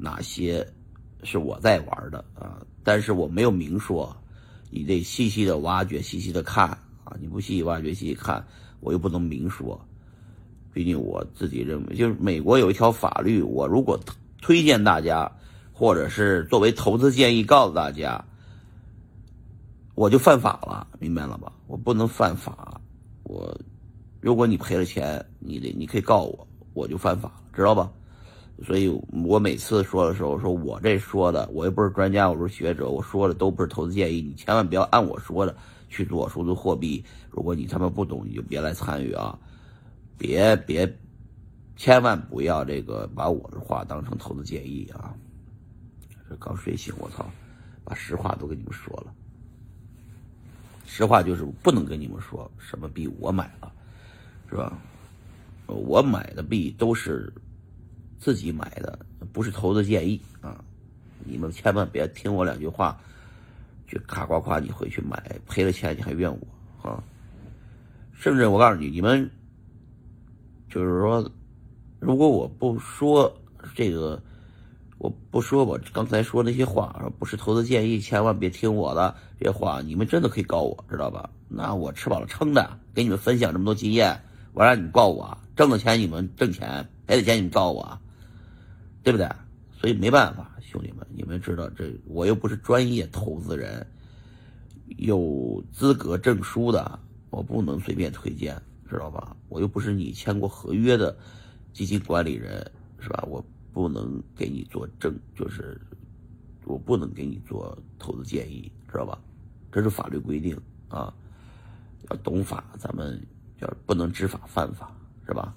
[0.00, 0.66] 哪些
[1.22, 4.16] 是我在玩的啊，但是我没有明说，
[4.70, 6.66] 你得细细的挖掘，细细的看
[7.04, 8.42] 啊，你不细细挖掘，细细看，
[8.80, 9.78] 我又不能明说。
[10.72, 14.00] 毕竟我自己认为，就是美国有一条法律，我如果
[14.40, 15.30] 推荐大家，
[15.72, 18.24] 或者是作为投资建议告诉大家，
[19.94, 21.52] 我就犯法了，明白了吧？
[21.66, 22.80] 我不能犯法，
[23.24, 23.54] 我
[24.20, 27.92] 如果你赔了钱，你得你可以告我，我就犯法了，知道吧？
[28.64, 28.88] 所以
[29.24, 35.56] 我每次说的时候，说我这说的，我又不是专家，我不是学者，我说的都不是投资建议，你千万不要按我说的
[35.88, 37.02] 去做数字货币。
[37.30, 39.38] 如果你他妈不懂，你就别来参与啊！
[40.18, 40.94] 别别，
[41.76, 45.14] 千万不要这个把我的话当成投资建议啊！
[46.28, 47.24] 这刚睡醒，我操，
[47.82, 49.06] 把实话都跟你们说了。
[50.84, 53.72] 实话就是不能跟你们说什么币我买了，
[54.50, 54.76] 是吧？
[55.66, 57.32] 我买的币都是
[58.20, 58.96] 自己买的，
[59.32, 60.62] 不是投资建议啊！
[61.24, 62.96] 你们千万别听我两句话，
[63.88, 67.02] 就咔咔夸你回去买，赔了钱你还怨我啊！
[68.12, 69.28] 甚至我告诉你，你们。
[70.72, 71.28] 就是说，
[71.98, 73.36] 如果我不说
[73.74, 74.22] 这个，
[74.98, 79.82] 我不说我刚才说那些话，不是投资建议，千万别听我的这些话。
[79.82, 81.28] 你们真的可以告我，知道吧？
[81.48, 84.16] 那我吃饱了撑的，给你们分享这么多经验，
[84.52, 87.98] 我让你告我，挣的钱你们挣钱，赔的钱你们告我，
[89.02, 89.28] 对不对？
[89.72, 93.86] 所以没办法，兄弟们，你们知道这，我又不是专业投资人，
[94.98, 96.98] 有资格证书的，
[97.30, 98.60] 我不能随便推荐。
[98.88, 99.36] 知道吧？
[99.48, 101.16] 我又不是你签过合约的
[101.72, 103.22] 基金管理人，是吧？
[103.28, 103.40] 我
[103.72, 105.80] 不能给你做证，就是
[106.64, 109.16] 我不能给你做投资建议，知道吧？
[109.70, 111.14] 这是法律规定啊，
[112.10, 113.24] 要懂法，咱们
[113.60, 114.92] 要不能知法犯法，
[115.24, 115.54] 是吧？